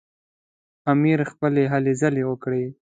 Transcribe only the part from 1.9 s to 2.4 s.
ځلې